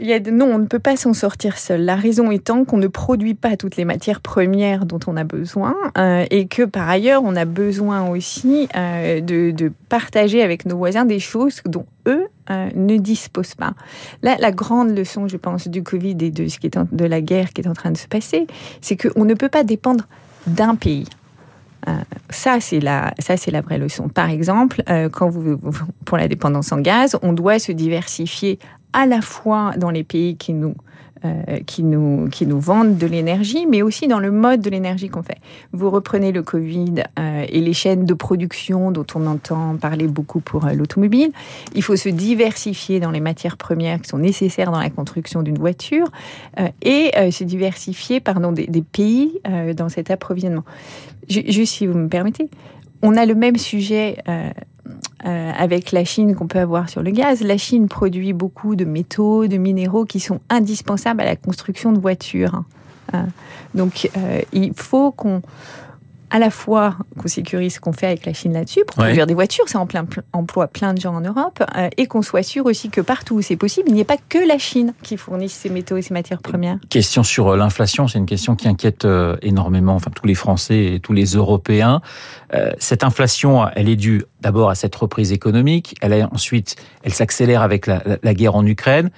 non, 0.00 0.46
on 0.46 0.58
ne 0.58 0.66
peut 0.66 0.78
pas 0.78 0.96
s'en 0.96 1.14
sortir 1.14 1.58
seul. 1.58 1.82
La 1.82 1.96
raison 1.96 2.30
étant 2.30 2.64
qu'on 2.64 2.76
ne 2.76 2.86
produit 2.86 3.34
pas 3.34 3.56
toutes 3.56 3.76
les 3.76 3.84
matières 3.84 4.20
premières 4.20 4.84
dont 4.84 5.00
on 5.06 5.16
a 5.16 5.24
besoin 5.24 5.74
euh, 5.96 6.24
et 6.30 6.46
que 6.46 6.62
par 6.62 6.88
ailleurs, 6.88 7.22
on 7.24 7.36
a 7.36 7.44
besoin 7.44 8.08
aussi 8.08 8.68
euh, 8.76 9.20
de, 9.20 9.72
partager 9.88 10.42
avec 10.42 10.66
nos 10.66 10.76
voisins 10.76 11.04
des 11.04 11.20
choses 11.20 11.62
dont 11.64 11.86
eux 12.06 12.26
euh, 12.50 12.68
ne 12.74 12.96
disposent 12.96 13.54
pas. 13.54 13.74
Là, 14.22 14.36
la 14.40 14.50
grande 14.50 14.96
leçon, 14.96 15.28
je 15.28 15.36
pense, 15.36 15.68
du 15.68 15.82
Covid 15.82 16.16
et 16.20 16.30
de, 16.30 16.48
ce 16.48 16.58
qui 16.58 16.66
est 16.66 16.78
de 16.92 17.04
la 17.04 17.20
guerre 17.20 17.52
qui 17.52 17.62
est 17.62 17.68
en 17.68 17.74
train 17.74 17.90
de 17.90 17.96
se 17.96 18.08
passer, 18.08 18.46
c'est 18.80 18.96
qu'on 18.96 19.24
ne 19.24 19.34
peut 19.34 19.48
pas 19.48 19.64
dépendre 19.64 20.06
d'un 20.46 20.74
pays. 20.74 21.06
Ça, 22.30 22.58
c'est 22.58 22.80
la, 22.80 23.14
la 23.52 23.60
vraie 23.60 23.78
leçon. 23.78 24.08
Par 24.08 24.28
exemple, 24.28 24.82
quand 25.12 25.28
vous, 25.28 25.56
pour 26.04 26.18
la 26.18 26.26
dépendance 26.26 26.72
en 26.72 26.80
gaz, 26.80 27.16
on 27.22 27.32
doit 27.32 27.60
se 27.60 27.70
diversifier 27.70 28.58
à 28.96 29.04
la 29.06 29.20
fois 29.20 29.74
dans 29.76 29.90
les 29.90 30.04
pays 30.04 30.36
qui 30.36 30.54
nous 30.54 30.74
euh, 31.24 31.60
qui, 31.66 31.82
nous, 31.82 32.28
qui 32.30 32.46
nous 32.46 32.60
vendent 32.60 32.98
de 32.98 33.06
l'énergie, 33.06 33.66
mais 33.66 33.80
aussi 33.80 34.06
dans 34.06 34.18
le 34.18 34.30
mode 34.30 34.60
de 34.60 34.68
l'énergie 34.68 35.08
qu'on 35.08 35.22
fait. 35.22 35.38
Vous 35.72 35.90
reprenez 35.90 36.30
le 36.30 36.42
Covid 36.42 37.04
euh, 37.18 37.46
et 37.48 37.60
les 37.60 37.72
chaînes 37.72 38.04
de 38.04 38.12
production 38.12 38.90
dont 38.90 39.06
on 39.14 39.26
entend 39.26 39.76
parler 39.76 40.08
beaucoup 40.08 40.40
pour 40.40 40.66
euh, 40.66 40.72
l'automobile. 40.72 41.30
Il 41.74 41.82
faut 41.82 41.96
se 41.96 42.10
diversifier 42.10 43.00
dans 43.00 43.10
les 43.10 43.20
matières 43.20 43.56
premières 43.56 44.00
qui 44.02 44.10
sont 44.10 44.18
nécessaires 44.18 44.70
dans 44.70 44.80
la 44.80 44.90
construction 44.90 45.42
d'une 45.42 45.58
voiture 45.58 46.08
et 46.82 47.12
se 47.30 47.44
diversifier 47.44 48.20
pardon, 48.20 48.52
des, 48.52 48.66
des 48.66 48.82
pays 48.82 49.40
dans 49.74 49.88
cet 49.88 50.10
approvisionnement. 50.10 50.64
Juste 51.28 51.74
si 51.74 51.86
vous 51.86 51.96
me 51.96 52.08
permettez, 52.08 52.48
on 53.02 53.16
a 53.16 53.24
le 53.26 53.34
même 53.34 53.56
sujet 53.56 54.18
euh, 55.24 55.52
avec 55.56 55.92
la 55.92 56.04
Chine 56.04 56.34
qu'on 56.34 56.46
peut 56.46 56.58
avoir 56.58 56.88
sur 56.88 57.02
le 57.02 57.10
gaz. 57.10 57.42
La 57.42 57.56
Chine 57.56 57.88
produit 57.88 58.32
beaucoup 58.32 58.76
de 58.76 58.84
métaux, 58.84 59.46
de 59.46 59.56
minéraux 59.56 60.04
qui 60.04 60.20
sont 60.20 60.40
indispensables 60.50 61.20
à 61.20 61.24
la 61.24 61.36
construction 61.36 61.92
de 61.92 61.98
voitures. 61.98 62.62
Euh, 63.14 63.22
donc 63.74 64.10
euh, 64.16 64.42
il 64.52 64.72
faut 64.74 65.12
qu'on 65.12 65.42
à 66.30 66.38
la 66.38 66.50
fois 66.50 66.96
qu'on 67.18 67.28
sécurise 67.28 67.74
ce 67.74 67.80
qu'on 67.80 67.92
fait 67.92 68.06
avec 68.06 68.26
la 68.26 68.32
Chine 68.32 68.52
là-dessus 68.52 68.82
pour 68.86 68.96
produire 68.96 69.26
des 69.26 69.34
voitures, 69.34 69.68
ça 69.68 69.78
emploie 70.32 70.66
plein 70.66 70.94
de 70.94 71.00
gens 71.00 71.14
en 71.14 71.20
Europe, 71.20 71.62
euh, 71.76 71.88
et 71.96 72.06
qu'on 72.06 72.22
soit 72.22 72.42
sûr 72.42 72.66
aussi 72.66 72.90
que 72.90 73.00
partout 73.00 73.36
où 73.36 73.42
c'est 73.42 73.56
possible, 73.56 73.88
il 73.88 73.94
n'y 73.94 74.00
ait 74.00 74.04
pas 74.04 74.16
que 74.28 74.46
la 74.46 74.58
Chine 74.58 74.92
qui 75.02 75.16
fournisse 75.16 75.52
ces 75.52 75.70
métaux 75.70 75.96
et 75.96 76.02
ces 76.02 76.14
matières 76.14 76.42
premières. 76.42 76.78
Question 76.88 77.22
sur 77.22 77.48
euh, 77.48 77.56
l'inflation, 77.56 78.08
c'est 78.08 78.18
une 78.18 78.26
question 78.26 78.56
qui 78.56 78.68
inquiète 78.68 79.04
euh, 79.04 79.36
énormément, 79.42 79.94
enfin 79.94 80.10
tous 80.14 80.26
les 80.26 80.34
Français 80.34 80.94
et 80.94 81.00
tous 81.00 81.12
les 81.12 81.24
Européens. 81.26 82.00
cette 82.78 83.04
inflation, 83.04 83.68
elle 83.74 83.88
est 83.88 83.96
due 83.96 84.24
d'abord 84.40 84.70
à 84.70 84.74
cette 84.74 84.94
reprise 84.94 85.32
économique, 85.32 85.94
elle 86.00 86.12
est 86.12 86.22
ensuite, 86.22 86.76
elle 87.02 87.12
s'accélère 87.12 87.62
avec 87.62 87.86
la, 87.86 88.02
la 88.22 88.34
guerre 88.34 88.54
en 88.54 88.64
Ukraine. 88.64 89.10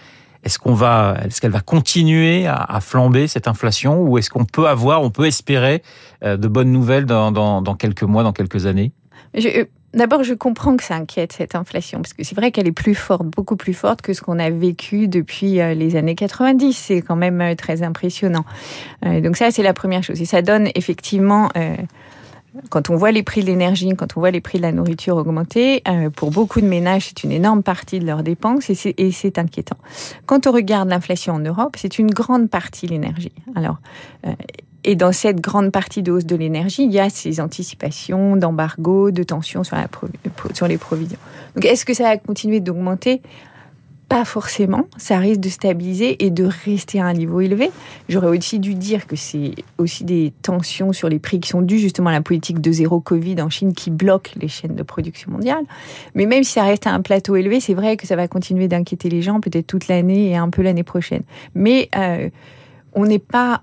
Est-ce 0.45 0.59
qu'on 0.59 0.75
va, 0.75 1.16
est-ce 1.25 1.40
qu'elle 1.40 1.50
va 1.50 1.61
continuer 1.61 2.47
à, 2.47 2.80
flamber 2.80 3.26
cette 3.28 3.49
inflation, 3.49 4.02
ou 4.02 4.18
est-ce 4.18 4.30
qu'on 4.30 4.45
peut 4.45 4.68
avoir, 4.68 5.02
on 5.02 5.11
peut 5.11 5.26
espérer 5.26 5.83
de 6.23 6.49
bonnes 6.49 6.73
nouvelles 6.73 7.07
dans, 7.07 7.75
quelques 7.76 8.04
mois, 8.04 8.23
dans 8.23 8.33
quelques 8.33 8.66
années? 8.66 8.92
D'abord, 9.95 10.23
je 10.23 10.35
comprends 10.35 10.76
que 10.76 10.85
ça 10.85 10.97
inquiète 10.97 11.33
cette 11.33 11.54
inflation, 11.54 12.02
parce 12.02 12.12
que 12.12 12.23
c'est 12.23 12.35
vrai 12.37 12.50
qu'elle 12.50 12.68
est 12.68 12.73
plus 12.73 12.95
forte, 12.95 13.25
beaucoup 13.25 13.57
plus 13.57 13.73
forte 13.73 14.02
que 14.02 14.12
ce 14.12 14.21
qu'on 14.21 14.38
a 14.38 14.50
vécu 14.50 15.09
depuis 15.09 15.61
euh, 15.61 15.73
les 15.73 15.97
années 15.97 16.14
90. 16.14 16.75
C'est 16.75 17.00
quand 17.00 17.16
même 17.16 17.40
euh, 17.40 17.54
très 17.54 17.83
impressionnant. 17.83 18.45
Euh, 19.07 19.23
donc 19.23 19.38
ça, 19.38 19.50
c'est 19.50 19.62
la 19.62 19.73
première 19.73 20.02
chose. 20.02 20.21
Et 20.21 20.26
ça 20.26 20.42
donne 20.42 20.68
effectivement, 20.75 21.49
quand 22.70 22.90
on 22.90 22.96
voit 22.96 23.12
les 23.12 23.22
prix 23.22 23.42
de 23.42 23.46
l'énergie, 23.46 23.90
quand 23.96 24.16
on 24.16 24.20
voit 24.20 24.30
les 24.30 24.40
prix 24.40 24.58
de 24.58 24.62
la 24.62 24.72
nourriture 24.72 25.16
augmenter, 25.16 25.82
pour 26.16 26.30
beaucoup 26.30 26.60
de 26.60 26.66
ménages, 26.66 27.06
c'est 27.08 27.24
une 27.24 27.32
énorme 27.32 27.62
partie 27.62 28.00
de 28.00 28.06
leurs 28.06 28.22
dépenses 28.22 28.70
et 28.70 29.12
c'est 29.12 29.38
inquiétant. 29.38 29.76
Quand 30.26 30.46
on 30.46 30.52
regarde 30.52 30.88
l'inflation 30.88 31.34
en 31.34 31.38
Europe, 31.38 31.76
c'est 31.78 31.98
une 31.98 32.10
grande 32.10 32.48
partie 32.50 32.86
l'énergie. 32.86 33.32
Alors, 33.54 33.78
et 34.84 34.96
dans 34.96 35.12
cette 35.12 35.40
grande 35.40 35.70
partie 35.70 36.02
de 36.02 36.20
de 36.20 36.36
l'énergie, 36.36 36.84
il 36.84 36.92
y 36.92 37.00
a 37.00 37.10
ces 37.10 37.40
anticipations 37.40 38.36
d'embargo, 38.36 39.10
de 39.10 39.22
tensions 39.22 39.62
sur, 39.64 39.76
sur 40.54 40.66
les 40.66 40.78
provisions. 40.78 41.18
Donc 41.54 41.64
est-ce 41.64 41.84
que 41.84 41.94
ça 41.94 42.04
va 42.04 42.16
continuer 42.16 42.60
d'augmenter? 42.60 43.20
Pas 44.08 44.24
forcément, 44.24 44.86
ça 44.96 45.18
risque 45.18 45.40
de 45.40 45.48
stabiliser 45.50 46.24
et 46.24 46.30
de 46.30 46.48
rester 46.64 47.00
à 47.00 47.04
un 47.04 47.12
niveau 47.12 47.40
élevé. 47.40 47.70
J'aurais 48.08 48.28
aussi 48.28 48.58
dû 48.58 48.74
dire 48.74 49.06
que 49.06 49.16
c'est 49.16 49.52
aussi 49.76 50.04
des 50.04 50.32
tensions 50.42 50.92
sur 50.94 51.10
les 51.10 51.18
prix 51.18 51.40
qui 51.40 51.50
sont 51.50 51.60
dues 51.60 51.78
justement 51.78 52.08
à 52.08 52.12
la 52.12 52.22
politique 52.22 52.60
de 52.60 52.72
zéro 52.72 53.00
Covid 53.00 53.40
en 53.42 53.50
Chine 53.50 53.74
qui 53.74 53.90
bloque 53.90 54.32
les 54.40 54.48
chaînes 54.48 54.74
de 54.74 54.82
production 54.82 55.30
mondiale. 55.30 55.62
Mais 56.14 56.24
même 56.24 56.42
si 56.42 56.52
ça 56.52 56.62
reste 56.62 56.86
à 56.86 56.92
un 56.92 57.02
plateau 57.02 57.36
élevé, 57.36 57.60
c'est 57.60 57.74
vrai 57.74 57.98
que 57.98 58.06
ça 58.06 58.16
va 58.16 58.28
continuer 58.28 58.66
d'inquiéter 58.66 59.10
les 59.10 59.20
gens 59.20 59.40
peut-être 59.40 59.66
toute 59.66 59.88
l'année 59.88 60.30
et 60.30 60.36
un 60.36 60.48
peu 60.48 60.62
l'année 60.62 60.84
prochaine. 60.84 61.22
Mais 61.54 61.90
euh, 61.96 62.30
on 62.98 63.06
n'est 63.06 63.20
pas, 63.20 63.62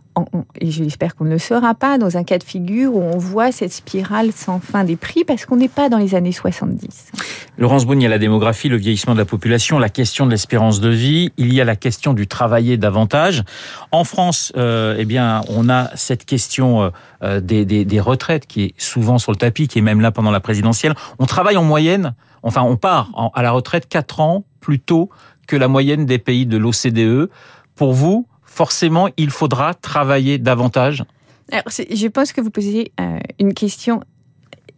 et 0.61 0.71
j'espère 0.71 1.13
qu'on 1.13 1.25
ne 1.25 1.31
le 1.31 1.39
sera 1.39 1.75
pas, 1.75 1.97
dans 1.97 2.15
un 2.15 2.23
cas 2.23 2.37
de 2.37 2.43
figure 2.43 2.95
où 2.95 3.01
on 3.01 3.17
voit 3.17 3.51
cette 3.51 3.73
spirale 3.73 4.31
sans 4.31 4.61
fin 4.61 4.85
des 4.85 4.95
prix 4.95 5.25
parce 5.25 5.45
qu'on 5.45 5.57
n'est 5.57 5.67
pas 5.67 5.89
dans 5.89 5.97
les 5.97 6.15
années 6.15 6.31
70. 6.31 7.11
Laurence 7.57 7.85
Boone, 7.85 7.99
il 7.99 8.03
y 8.05 8.07
a 8.07 8.09
la 8.09 8.17
démographie, 8.17 8.69
le 8.69 8.77
vieillissement 8.77 9.13
de 9.13 9.19
la 9.19 9.25
population, 9.25 9.77
la 9.77 9.89
question 9.89 10.25
de 10.25 10.31
l'espérance 10.31 10.79
de 10.79 10.87
vie, 10.87 11.33
il 11.35 11.53
y 11.53 11.59
a 11.59 11.65
la 11.65 11.75
question 11.75 12.13
du 12.13 12.27
travailler 12.27 12.77
davantage. 12.77 13.43
En 13.91 14.05
France, 14.05 14.53
euh, 14.55 14.95
eh 14.97 15.03
bien, 15.03 15.41
on 15.49 15.67
a 15.67 15.93
cette 15.97 16.23
question 16.23 16.83
euh, 16.83 16.89
euh, 17.21 17.41
des, 17.41 17.99
retraites 17.99 18.47
qui 18.47 18.63
est 18.63 18.73
souvent 18.77 19.17
sur 19.17 19.33
le 19.33 19.37
tapis, 19.37 19.67
qui 19.67 19.79
est 19.79 19.81
même 19.81 19.99
là 19.99 20.13
pendant 20.13 20.31
la 20.31 20.39
présidentielle. 20.39 20.95
On 21.19 21.25
travaille 21.25 21.57
en 21.57 21.63
moyenne, 21.63 22.15
enfin, 22.41 22.61
on 22.61 22.77
part 22.77 23.31
à 23.33 23.43
la 23.43 23.51
retraite 23.51 23.89
4 23.89 24.21
ans 24.21 24.45
plus 24.61 24.79
tôt 24.79 25.09
que 25.45 25.57
la 25.57 25.67
moyenne 25.67 26.05
des 26.05 26.19
pays 26.19 26.45
de 26.45 26.55
l'OCDE. 26.55 27.29
Pour 27.75 27.91
vous, 27.91 28.25
forcément, 28.55 29.09
il 29.17 29.31
faudra 29.31 29.73
travailler 29.73 30.37
davantage 30.37 31.03
Alors, 31.51 31.65
Je 31.67 32.07
pense 32.07 32.31
que 32.31 32.39
vous 32.39 32.49
posez 32.49 32.93
euh, 33.01 33.19
une 33.37 33.53
question 33.53 33.99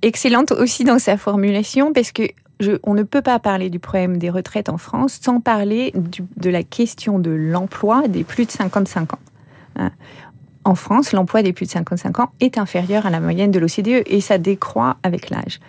excellente 0.01 0.51
aussi 0.51 0.84
dans 0.84 1.00
sa 1.00 1.15
formulation, 1.15 1.93
parce 1.93 2.12
que 2.12 2.24
on 2.84 2.96
ne 2.96 3.03
peut 3.03 3.22
pas 3.22 3.38
parler 3.38 3.69
du 3.69 3.77
problème 3.77 4.17
des 4.17 4.31
retraites 4.31 4.67
en 4.67 4.79
France 4.79 5.19
sans 5.22 5.39
parler 5.39 5.93
de 5.93 6.50
la 6.50 6.63
question 6.63 7.19
de 7.19 7.29
l'emploi 7.29 8.07
des 8.07 8.24
plus 8.24 8.48
de 8.48 8.51
55 8.51 9.13
ans. 9.13 9.19
Hein 9.75 9.91
en 10.67 10.75
France, 10.75 11.13
l'emploi 11.13 11.43
des 11.43 11.53
plus 11.53 11.65
de 11.65 11.72
55 11.72 12.19
ans 12.19 12.31
est 12.41 12.57
inférieur 12.57 13.05
à 13.05 13.10
la 13.10 13.22
moyenne 13.22 13.51
de 13.51 13.60
l'OCDE 13.60 14.03
et 14.05 14.19
ça 14.19 14.38
décroît 14.38 14.98
avec 15.01 15.29
l'âge. 15.29 15.60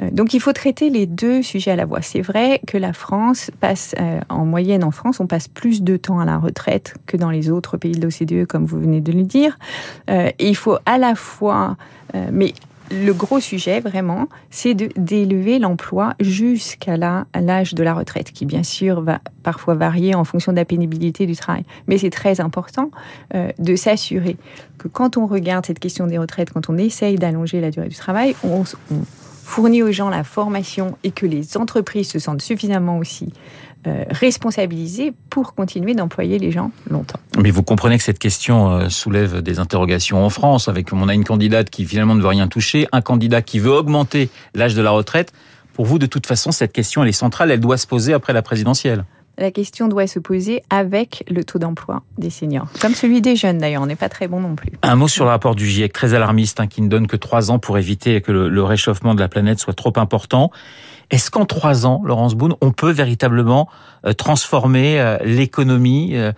Euh, 0.00 0.10
donc 0.10 0.34
il 0.34 0.40
faut 0.40 0.52
traiter 0.52 0.90
les 0.90 1.06
deux 1.06 1.42
sujets 1.42 1.72
à 1.72 1.76
la 1.76 1.86
fois. 1.86 2.02
C'est 2.02 2.20
vrai 2.20 2.60
que 2.66 2.76
la 2.76 2.92
France 2.92 3.50
passe, 3.60 3.94
euh, 4.00 4.20
en 4.28 4.44
moyenne 4.44 4.84
en 4.84 4.90
France, 4.90 5.20
on 5.20 5.26
passe 5.26 5.48
plus 5.48 5.82
de 5.82 5.96
temps 5.96 6.20
à 6.20 6.24
la 6.24 6.38
retraite 6.38 6.94
que 7.06 7.16
dans 7.16 7.30
les 7.30 7.50
autres 7.50 7.76
pays 7.76 7.92
de 7.92 8.02
l'OCDE, 8.02 8.46
comme 8.46 8.64
vous 8.64 8.80
venez 8.80 9.00
de 9.00 9.12
le 9.12 9.22
dire. 9.22 9.58
Euh, 10.08 10.30
il 10.38 10.56
faut 10.56 10.76
à 10.86 10.98
la 10.98 11.14
fois, 11.14 11.76
mais 12.32 12.54
le 12.90 13.12
gros 13.12 13.38
sujet, 13.38 13.78
vraiment, 13.78 14.28
c'est 14.50 14.74
d'élever 14.74 15.60
l'emploi 15.60 16.14
jusqu'à 16.18 16.96
l'âge 16.96 17.74
de 17.74 17.82
la 17.84 17.94
retraite, 17.94 18.32
qui 18.32 18.46
bien 18.46 18.64
sûr 18.64 19.00
va 19.00 19.20
parfois 19.44 19.74
varier 19.74 20.16
en 20.16 20.24
fonction 20.24 20.50
de 20.50 20.56
la 20.56 20.64
pénibilité 20.64 21.26
du 21.26 21.36
travail. 21.36 21.64
Mais 21.86 21.98
c'est 21.98 22.10
très 22.10 22.40
important 22.40 22.90
de 23.32 23.76
s'assurer 23.76 24.36
que 24.78 24.88
quand 24.88 25.16
on 25.16 25.26
regarde 25.26 25.66
cette 25.66 25.78
question 25.78 26.08
des 26.08 26.18
retraites, 26.18 26.50
quand 26.50 26.68
on 26.68 26.78
essaye 26.78 27.16
d'allonger 27.16 27.60
la 27.60 27.70
durée 27.70 27.88
du 27.88 27.96
travail, 27.96 28.34
on 28.42 28.64
fournit 29.42 29.82
aux 29.82 29.92
gens 29.92 30.10
la 30.10 30.24
formation 30.24 30.96
et 31.04 31.10
que 31.10 31.26
les 31.26 31.56
entreprises 31.56 32.10
se 32.10 32.18
sentent 32.18 32.42
suffisamment 32.42 32.98
aussi 32.98 33.32
euh, 33.86 34.04
responsabilisés 34.10 35.14
pour 35.30 35.54
continuer 35.54 35.94
d'employer 35.94 36.38
les 36.38 36.50
gens 36.50 36.70
longtemps. 36.90 37.18
Mais 37.38 37.50
vous 37.50 37.62
comprenez 37.62 37.96
que 37.96 38.04
cette 38.04 38.18
question 38.18 38.70
euh, 38.70 38.88
soulève 38.90 39.40
des 39.40 39.58
interrogations 39.58 40.22
en 40.22 40.28
France, 40.28 40.68
avec 40.68 40.92
on 40.92 41.08
a 41.08 41.14
une 41.14 41.24
candidate 41.24 41.70
qui 41.70 41.86
finalement 41.86 42.14
ne 42.14 42.20
veut 42.20 42.28
rien 42.28 42.46
toucher, 42.46 42.86
un 42.92 43.00
candidat 43.00 43.40
qui 43.40 43.58
veut 43.58 43.72
augmenter 43.72 44.28
l'âge 44.54 44.74
de 44.74 44.82
la 44.82 44.90
retraite. 44.90 45.32
Pour 45.72 45.86
vous, 45.86 45.98
de 45.98 46.04
toute 46.04 46.26
façon, 46.26 46.52
cette 46.52 46.72
question, 46.72 47.02
elle 47.02 47.08
est 47.08 47.12
centrale, 47.12 47.50
elle 47.50 47.60
doit 47.60 47.78
se 47.78 47.86
poser 47.86 48.12
après 48.12 48.34
la 48.34 48.42
présidentielle 48.42 49.04
la 49.40 49.50
question 49.50 49.88
doit 49.88 50.06
se 50.06 50.18
poser 50.18 50.62
avec 50.70 51.24
le 51.28 51.42
taux 51.44 51.58
d'emploi 51.58 52.02
des 52.18 52.30
seniors. 52.30 52.68
Comme 52.80 52.94
celui 52.94 53.20
des 53.20 53.36
jeunes 53.36 53.58
d'ailleurs, 53.58 53.82
on 53.82 53.86
n'est 53.86 53.96
pas 53.96 54.08
très 54.08 54.28
bon 54.28 54.40
non 54.40 54.54
plus. 54.54 54.72
Un 54.82 54.96
mot 54.96 55.08
sur 55.08 55.24
le 55.24 55.30
rapport 55.30 55.54
du 55.54 55.66
GIEC, 55.66 55.92
très 55.92 56.14
alarmiste, 56.14 56.60
hein, 56.60 56.66
qui 56.66 56.82
ne 56.82 56.88
donne 56.88 57.06
que 57.06 57.16
trois 57.16 57.50
ans 57.50 57.58
pour 57.58 57.78
éviter 57.78 58.20
que 58.20 58.32
le 58.32 58.62
réchauffement 58.62 59.14
de 59.14 59.20
la 59.20 59.28
planète 59.28 59.58
soit 59.58 59.74
trop 59.74 59.92
important. 59.96 60.50
Est-ce 61.10 61.30
qu'en 61.30 61.44
trois 61.44 61.86
ans, 61.86 62.02
Laurence 62.04 62.36
Boone, 62.36 62.54
on 62.60 62.70
peut 62.70 62.90
véritablement 62.90 63.68
euh, 64.06 64.12
transformer 64.12 65.00
euh, 65.00 65.18
l'économie, 65.24 66.12
euh, 66.14 66.32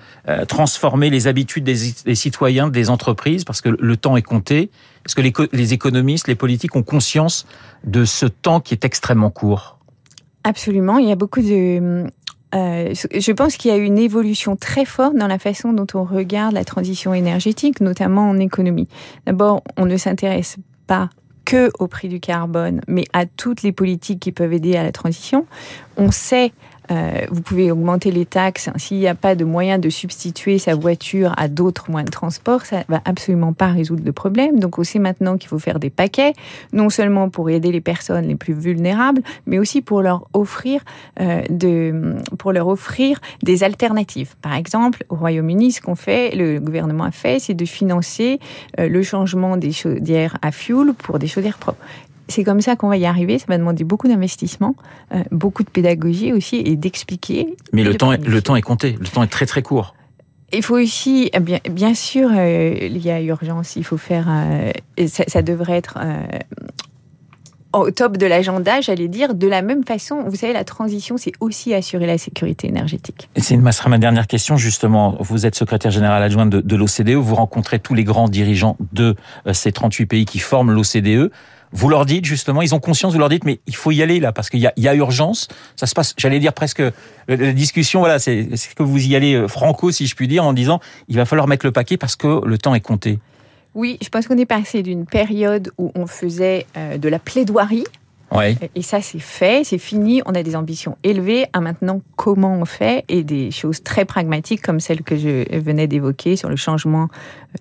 transformer 0.46 1.10
les 1.10 1.26
habitudes 1.26 1.64
des, 1.64 2.14
citoyens, 2.14 2.68
des 2.68 2.88
entreprises, 2.88 3.44
parce 3.44 3.60
que 3.60 3.68
le 3.68 3.96
temps 3.98 4.16
est 4.16 4.22
compté 4.22 4.70
Est-ce 5.04 5.14
que 5.14 5.20
les, 5.52 5.72
économistes, 5.74 6.26
les 6.26 6.34
politiques 6.34 6.74
ont 6.74 6.82
conscience 6.82 7.46
de 7.84 8.06
ce 8.06 8.24
temps 8.24 8.60
qui 8.60 8.72
est 8.72 8.84
extrêmement 8.86 9.30
court? 9.30 9.78
Absolument. 10.44 10.98
Il 10.98 11.06
y 11.06 11.12
a 11.12 11.16
beaucoup 11.16 11.42
de 11.42 12.06
je 12.52 13.32
pense 13.32 13.56
qu'il 13.56 13.70
y 13.70 13.74
a 13.74 13.78
une 13.78 13.98
évolution 13.98 14.56
très 14.56 14.84
forte 14.84 15.16
dans 15.16 15.26
la 15.26 15.38
façon 15.38 15.72
dont 15.72 15.86
on 15.94 16.04
regarde 16.04 16.52
la 16.52 16.64
transition 16.64 17.14
énergétique, 17.14 17.80
notamment 17.80 18.28
en 18.28 18.38
économie. 18.38 18.88
D'abord, 19.26 19.62
on 19.76 19.86
ne 19.86 19.96
s'intéresse 19.96 20.56
pas 20.86 21.08
que 21.44 21.70
au 21.78 21.88
prix 21.88 22.08
du 22.08 22.20
carbone, 22.20 22.82
mais 22.86 23.04
à 23.12 23.26
toutes 23.26 23.62
les 23.62 23.72
politiques 23.72 24.20
qui 24.20 24.32
peuvent 24.32 24.52
aider 24.52 24.76
à 24.76 24.82
la 24.82 24.92
transition. 24.92 25.46
On 25.96 26.10
sait 26.10 26.52
euh, 26.90 27.26
vous 27.30 27.42
pouvez 27.42 27.70
augmenter 27.70 28.10
les 28.10 28.26
taxes. 28.26 28.70
S'il 28.76 28.98
n'y 28.98 29.08
a 29.08 29.14
pas 29.14 29.34
de 29.34 29.44
moyen 29.44 29.78
de 29.78 29.88
substituer 29.88 30.58
sa 30.58 30.74
voiture 30.74 31.32
à 31.36 31.48
d'autres 31.48 31.90
moyens 31.90 32.10
de 32.10 32.12
transport, 32.12 32.66
ça 32.66 32.84
va 32.88 33.00
absolument 33.04 33.52
pas 33.52 33.68
résoudre 33.68 34.02
le 34.04 34.12
problème. 34.12 34.58
Donc 34.58 34.78
on 34.78 34.84
sait 34.84 34.98
maintenant 34.98 35.36
qu'il 35.36 35.48
faut 35.48 35.58
faire 35.58 35.78
des 35.78 35.90
paquets, 35.90 36.32
non 36.72 36.90
seulement 36.90 37.28
pour 37.28 37.50
aider 37.50 37.72
les 37.72 37.80
personnes 37.80 38.26
les 38.26 38.36
plus 38.36 38.54
vulnérables, 38.54 39.22
mais 39.46 39.58
aussi 39.58 39.82
pour 39.82 40.02
leur 40.02 40.28
offrir 40.32 40.80
euh, 41.20 41.42
de, 41.48 42.16
pour 42.38 42.52
leur 42.52 42.68
offrir 42.68 43.20
des 43.42 43.64
alternatives. 43.64 44.34
Par 44.42 44.54
exemple, 44.54 45.04
au 45.08 45.16
Royaume-Uni, 45.16 45.72
ce 45.72 45.80
qu'on 45.80 45.94
fait, 45.94 46.34
le 46.34 46.58
gouvernement 46.58 47.04
a 47.04 47.10
fait, 47.10 47.38
c'est 47.38 47.54
de 47.54 47.64
financer 47.64 48.40
euh, 48.78 48.88
le 48.88 49.02
changement 49.02 49.56
des 49.56 49.72
chaudières 49.72 50.36
à 50.42 50.52
fuel 50.52 50.92
pour 50.94 51.18
des 51.18 51.28
chaudières 51.28 51.58
propres 51.58 51.84
c'est 52.32 52.44
comme 52.44 52.60
ça 52.60 52.76
qu'on 52.76 52.88
va 52.88 52.96
y 52.96 53.06
arriver. 53.06 53.38
Ça 53.38 53.46
va 53.48 53.58
demander 53.58 53.84
beaucoup 53.84 54.08
d'investissement, 54.08 54.74
euh, 55.14 55.22
beaucoup 55.30 55.62
de 55.62 55.70
pédagogie 55.70 56.32
aussi 56.32 56.56
et 56.56 56.76
d'expliquer. 56.76 57.54
Mais 57.72 57.84
le 57.84 57.94
temps, 57.94 58.12
est, 58.12 58.24
le 58.24 58.42
temps 58.42 58.56
est 58.56 58.62
compté. 58.62 58.96
Le 58.98 59.06
temps 59.06 59.22
est 59.22 59.28
très 59.28 59.46
très 59.46 59.62
court. 59.62 59.94
Il 60.52 60.62
faut 60.62 60.78
aussi, 60.78 61.30
eh 61.32 61.40
bien, 61.40 61.60
bien 61.70 61.94
sûr, 61.94 62.28
euh, 62.32 62.74
il 62.80 62.98
y 62.98 63.10
a 63.10 63.20
urgence. 63.22 63.76
Il 63.76 63.84
faut 63.84 63.96
faire. 63.96 64.26
Euh, 64.28 64.72
ça, 65.06 65.24
ça, 65.26 65.42
devrait 65.42 65.76
être 65.76 65.98
au 67.72 67.90
top 67.90 68.16
de 68.16 68.26
l'agenda, 68.26 68.80
j'allais 68.80 69.08
dire. 69.08 69.34
De 69.34 69.48
la 69.48 69.62
même 69.62 69.84
façon, 69.84 70.22
vous 70.26 70.36
savez, 70.36 70.52
la 70.52 70.64
transition, 70.64 71.16
c'est 71.16 71.32
aussi 71.40 71.74
assurer 71.74 72.06
la 72.06 72.18
sécurité 72.18 72.68
énergétique. 72.68 73.28
C'est 73.36 73.56
ma 73.56 73.98
dernière 73.98 74.26
question, 74.26 74.56
justement. 74.56 75.16
Vous 75.20 75.46
êtes 75.46 75.54
secrétaire 75.54 75.90
général 75.90 76.22
adjoint 76.22 76.46
de, 76.46 76.60
de 76.60 76.76
l'OCDE. 76.76 77.14
Vous 77.14 77.34
rencontrez 77.34 77.78
tous 77.78 77.94
les 77.94 78.04
grands 78.04 78.28
dirigeants 78.28 78.76
de 78.92 79.16
ces 79.52 79.72
38 79.72 80.06
pays 80.06 80.24
qui 80.24 80.38
forment 80.38 80.72
l'OCDE. 80.72 81.30
Vous 81.72 81.88
leur 81.88 82.04
dites 82.04 82.26
justement, 82.26 82.60
ils 82.60 82.74
ont 82.74 82.80
conscience, 82.80 83.14
vous 83.14 83.18
leur 83.18 83.30
dites, 83.30 83.44
mais 83.44 83.60
il 83.66 83.74
faut 83.74 83.90
y 83.90 84.02
aller 84.02 84.20
là 84.20 84.32
parce 84.32 84.50
qu'il 84.50 84.60
y 84.60 84.70
y 84.76 84.88
a 84.88 84.94
urgence. 84.94 85.48
Ça 85.74 85.86
se 85.86 85.94
passe, 85.94 86.14
j'allais 86.18 86.38
dire 86.38 86.52
presque 86.52 86.82
la 87.28 87.52
discussion. 87.52 88.00
Voilà, 88.00 88.18
c'est 88.18 88.46
que 88.76 88.82
vous 88.82 89.06
y 89.06 89.16
allez 89.16 89.34
euh, 89.34 89.48
franco, 89.48 89.90
si 89.90 90.06
je 90.06 90.14
puis 90.14 90.28
dire, 90.28 90.44
en 90.44 90.52
disant, 90.52 90.80
il 91.08 91.16
va 91.16 91.24
falloir 91.24 91.48
mettre 91.48 91.64
le 91.64 91.72
paquet 91.72 91.96
parce 91.96 92.14
que 92.14 92.44
le 92.44 92.58
temps 92.58 92.74
est 92.74 92.80
compté. 92.80 93.18
Oui, 93.74 93.98
je 94.02 94.08
pense 94.08 94.26
qu'on 94.26 94.38
est 94.38 94.46
passé 94.46 94.82
d'une 94.82 95.06
période 95.06 95.70
où 95.78 95.92
on 95.94 96.06
faisait 96.06 96.66
euh, 96.76 96.98
de 96.98 97.08
la 97.08 97.18
plaidoirie 97.18 97.84
Ouais. 98.32 98.56
Et 98.74 98.82
ça, 98.82 99.00
c'est 99.00 99.18
fait, 99.18 99.64
c'est 99.64 99.78
fini. 99.78 100.22
On 100.24 100.34
a 100.34 100.42
des 100.42 100.56
ambitions 100.56 100.96
élevées. 101.02 101.46
À 101.52 101.60
maintenant, 101.60 102.00
comment 102.16 102.54
on 102.54 102.64
fait 102.64 103.04
Et 103.08 103.24
des 103.24 103.50
choses 103.50 103.82
très 103.82 104.04
pragmatiques 104.04 104.62
comme 104.62 104.80
celle 104.80 105.02
que 105.02 105.16
je 105.16 105.58
venais 105.58 105.86
d'évoquer 105.86 106.36
sur 106.36 106.48
le 106.48 106.56
changement 106.56 107.08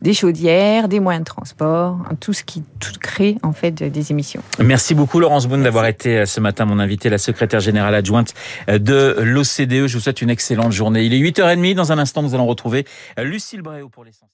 des 0.01 0.13
chaudières, 0.13 0.88
des 0.88 1.01
moyens 1.01 1.25
de 1.25 1.30
transport, 1.30 2.00
tout 2.22 2.32
ce 2.32 2.44
qui 2.44 2.63
tout 2.80 2.94
crée 3.01 3.38
en 3.44 3.51
fait 3.51 3.72
des 3.84 4.12
émissions. 4.12 4.41
Merci 4.60 4.96
beaucoup 4.96 5.20
Laurence 5.20 5.48
Boone 5.48 5.63
d'avoir 5.63 5.86
été 5.86 6.20
euh, 6.20 6.25
ce 6.25 6.39
matin 6.39 6.63
mon 6.63 6.80
invité, 6.80 7.10
la 7.10 7.18
secrétaire 7.18 7.60
générale 7.60 7.94
adjointe 7.94 8.34
euh, 8.70 8.80
de 8.80 9.18
l'OCDE. 9.20 9.88
Je 9.88 9.94
vous 9.94 10.00
souhaite 10.00 10.22
une 10.22 10.30
excellente 10.30 10.72
journée. 10.72 11.03
Il 11.03 11.13
est 11.13 11.20
8h30. 11.20 11.75
Dans 11.75 11.91
un 11.91 11.98
instant, 11.98 12.22
nous 12.22 12.34
allons 12.34 12.48
retrouver 12.48 12.86
euh, 13.20 13.24
Lucille 13.24 13.62
Bréau 13.62 13.89
pour 13.89 14.06
l'essentiel. 14.06 14.32